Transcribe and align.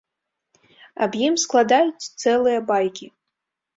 Аб 1.05 1.11
ім 1.27 1.37
складаюць 1.43 2.09
цэлыя 2.21 2.59
байкі. 2.73 3.05